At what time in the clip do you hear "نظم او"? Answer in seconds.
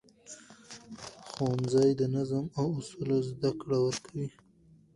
2.15-2.67